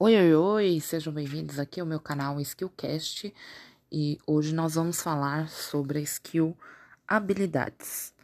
[0.00, 3.34] Oi, oi, oi, sejam bem-vindos aqui ao meu canal Skillcast
[3.90, 6.56] e hoje nós vamos falar sobre a skill
[7.04, 8.14] habilidades.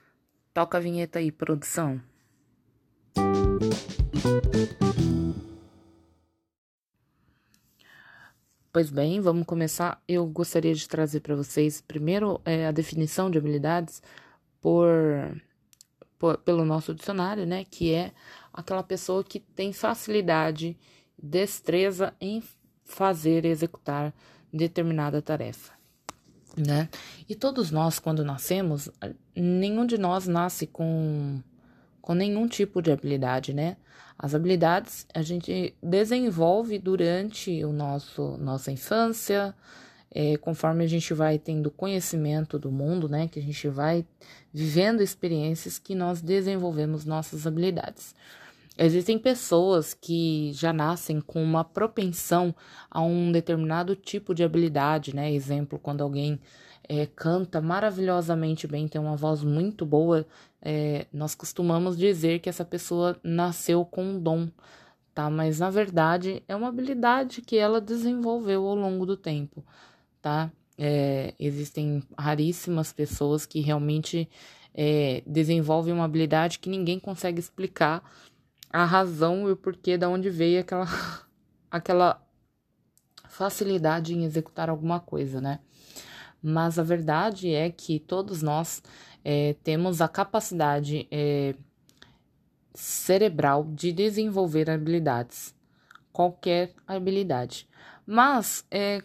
[0.52, 2.00] Toca a vinheta aí, produção.
[8.72, 10.00] Pois bem, vamos começar.
[10.06, 14.00] Eu gostaria de trazer para vocês primeiro é, a definição de habilidades
[14.60, 14.88] por,
[16.20, 17.64] por, pelo nosso dicionário, né?
[17.64, 18.12] Que é
[18.52, 20.78] aquela pessoa que tem facilidade
[21.24, 22.42] destreza em
[22.84, 24.12] fazer executar
[24.52, 25.72] determinada tarefa,
[26.56, 26.88] né?
[27.28, 28.90] E todos nós, quando nascemos,
[29.34, 31.40] nenhum de nós nasce com,
[32.00, 33.76] com nenhum tipo de habilidade, né?
[34.18, 39.54] As habilidades a gente desenvolve durante o nosso nossa infância,
[40.10, 43.26] é, conforme a gente vai tendo conhecimento do mundo, né?
[43.26, 44.06] Que a gente vai
[44.52, 48.14] vivendo experiências que nós desenvolvemos nossas habilidades.
[48.76, 52.52] Existem pessoas que já nascem com uma propensão
[52.90, 55.32] a um determinado tipo de habilidade, né?
[55.32, 56.40] Exemplo, quando alguém
[56.88, 60.26] é, canta maravilhosamente bem, tem uma voz muito boa,
[60.60, 64.48] é, nós costumamos dizer que essa pessoa nasceu com um dom,
[65.14, 65.30] tá?
[65.30, 69.64] Mas na verdade é uma habilidade que ela desenvolveu ao longo do tempo,
[70.20, 70.50] tá?
[70.76, 74.28] É, existem raríssimas pessoas que realmente
[75.24, 78.02] desenvolvem uma habilidade que ninguém consegue explicar
[78.74, 80.84] a razão e o porquê da onde veio aquela
[81.70, 82.20] aquela
[83.28, 85.60] facilidade em executar alguma coisa, né?
[86.42, 88.82] Mas a verdade é que todos nós
[89.24, 91.54] é, temos a capacidade é,
[92.74, 95.54] cerebral de desenvolver habilidades,
[96.12, 97.68] qualquer habilidade.
[98.04, 99.02] Mas é,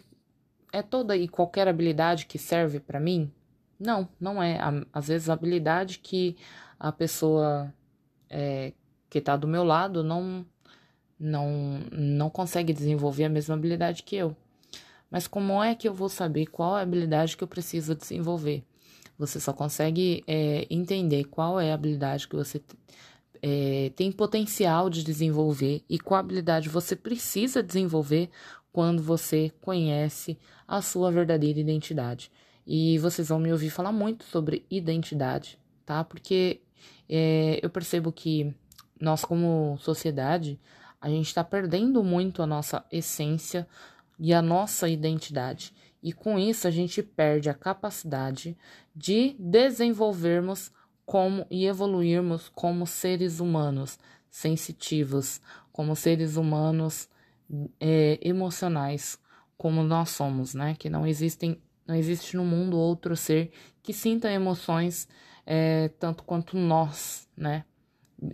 [0.72, 3.32] é toda e qualquer habilidade que serve para mim?
[3.78, 4.58] Não, não é.
[4.92, 6.36] Às vezes a habilidade que
[6.78, 7.72] a pessoa
[8.28, 8.72] é,
[9.10, 10.46] que está do meu lado não
[11.18, 14.34] não não consegue desenvolver a mesma habilidade que eu.
[15.10, 18.62] Mas como é que eu vou saber qual é a habilidade que eu preciso desenvolver?
[19.18, 22.62] Você só consegue é, entender qual é a habilidade que você
[23.42, 28.30] é, tem potencial de desenvolver e qual habilidade você precisa desenvolver
[28.72, 32.30] quando você conhece a sua verdadeira identidade.
[32.66, 36.04] E vocês vão me ouvir falar muito sobre identidade, tá?
[36.04, 36.60] Porque
[37.08, 38.54] é, eu percebo que
[39.00, 40.60] nós, como sociedade,
[41.00, 43.66] a gente está perdendo muito a nossa essência
[44.18, 45.72] e a nossa identidade.
[46.02, 48.56] E com isso, a gente perde a capacidade
[48.94, 50.70] de desenvolvermos
[51.06, 53.98] como e evoluirmos como seres humanos
[54.30, 55.40] sensitivos,
[55.72, 57.08] como seres humanos
[57.80, 59.18] é, emocionais,
[59.56, 60.76] como nós somos, né?
[60.78, 63.50] Que não existem, não existe no mundo outro ser
[63.82, 65.08] que sinta emoções
[65.44, 67.64] é, tanto quanto nós, né?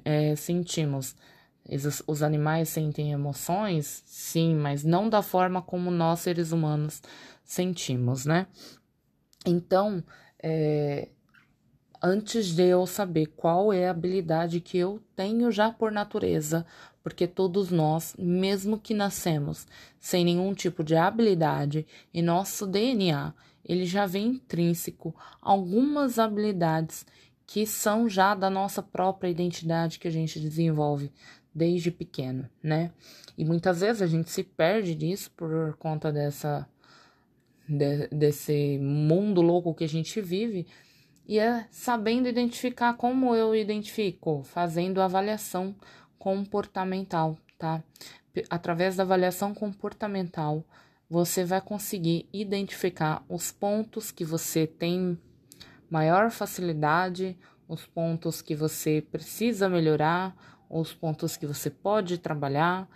[0.04, 1.14] É, sentimos.
[2.06, 7.02] Os, animais sentem emoções, sim, mas não da forma como nós, seres humanos,
[7.42, 8.46] sentimos, né?
[9.44, 10.02] Então,
[10.40, 11.08] é,
[12.00, 16.64] antes de eu saber qual é a habilidade que eu tenho já por natureza,
[17.02, 19.66] porque todos nós, mesmo que nascemos
[19.98, 27.04] sem nenhum tipo de habilidade em nosso DNA, ele já vem intrínseco algumas habilidades
[27.46, 31.12] que são já da nossa própria identidade que a gente desenvolve
[31.54, 32.90] desde pequeno, né?
[33.38, 36.68] E muitas vezes a gente se perde disso por conta dessa
[37.68, 40.66] de, desse mundo louco que a gente vive
[41.26, 45.74] e é sabendo identificar como eu identifico, fazendo avaliação
[46.18, 47.82] comportamental, tá?
[48.50, 50.64] Através da avaliação comportamental,
[51.08, 55.18] você vai conseguir identificar os pontos que você tem
[55.90, 57.38] maior facilidade,
[57.68, 60.34] os pontos que você precisa melhorar,
[60.68, 62.88] os pontos que você pode trabalhar,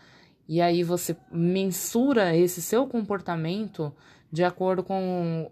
[0.49, 3.95] e aí você mensura esse seu comportamento
[4.33, 5.51] de acordo com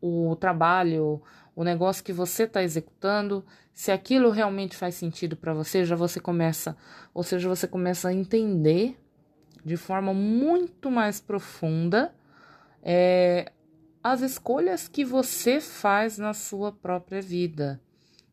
[0.00, 1.22] o trabalho,
[1.54, 6.20] o negócio que você está executando, se aquilo realmente faz sentido para você, já você
[6.20, 6.76] começa,
[7.14, 8.98] ou seja, você começa a entender
[9.64, 12.14] de forma muito mais profunda
[12.82, 13.50] é,
[14.06, 17.80] as escolhas que você faz na sua própria vida.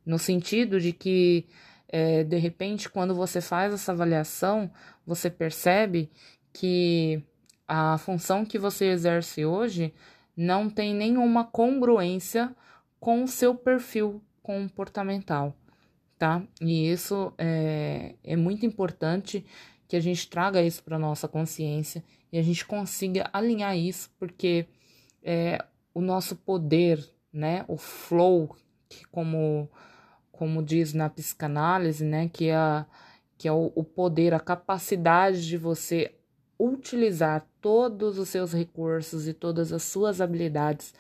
[0.06, 1.48] No sentido de que,
[1.90, 4.70] é, de repente, quando você faz essa avaliação,
[5.04, 6.12] você percebe
[6.54, 7.24] que
[7.68, 9.92] a função que você exerce hoje
[10.38, 12.56] não tem nenhuma congruência
[13.00, 15.58] com o seu perfil comportamental,
[16.20, 16.44] tá?
[16.62, 19.44] E isso é, é muito importante
[19.88, 24.68] que a gente traga isso para nossa consciência e a gente consiga alinhar isso, porque
[25.24, 27.64] é, o nosso poder, né?
[27.68, 28.56] O flow,
[28.90, 29.70] que como,
[30.32, 32.30] como diz na psicanálise, né?
[32.30, 32.86] Que é,
[33.38, 36.14] que é o, o poder, a capacidade de você
[36.60, 40.94] utilizar todos os seus recursos e todas as suas habilidades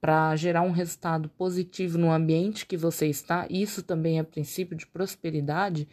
[0.00, 4.86] para gerar um resultado positivo no ambiente que você está, isso também é princípio de
[4.86, 5.88] prosperidade.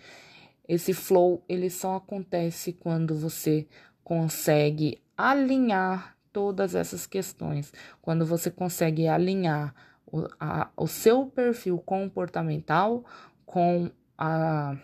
[0.67, 3.67] Esse flow, ele só acontece quando você
[4.03, 7.71] consegue alinhar todas essas questões,
[8.01, 9.73] quando você consegue alinhar
[10.05, 13.05] o, a, o seu perfil comportamental
[13.45, 14.75] com a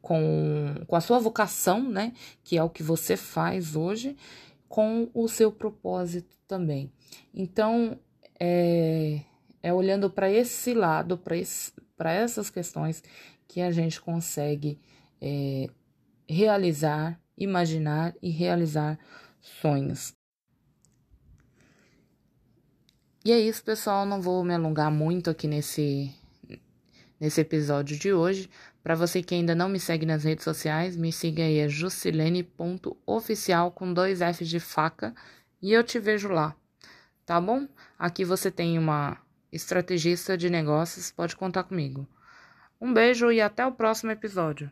[0.00, 4.16] com, com a sua vocação, né, que é o que você faz hoje,
[4.66, 6.90] com o seu propósito também.
[7.34, 7.98] Então,
[8.40, 9.20] é,
[9.62, 13.02] é olhando para esse lado, para essas questões,
[13.46, 14.80] que a gente consegue
[15.20, 15.68] é,
[16.26, 18.98] realizar, imaginar e realizar
[19.40, 20.18] sonhos.
[23.24, 24.06] E é isso, pessoal.
[24.06, 26.12] Não vou me alongar muito aqui nesse,
[27.18, 28.50] nesse episódio de hoje.
[28.82, 33.70] Para você que ainda não me segue nas redes sociais, me siga aí, é jusilene.oficial
[33.72, 35.14] com dois Fs de faca
[35.60, 36.56] e eu te vejo lá,
[37.26, 37.68] tá bom?
[37.98, 39.18] Aqui você tem uma
[39.52, 42.08] estrategista de negócios, pode contar comigo.
[42.80, 44.70] Um beijo e até o próximo episódio.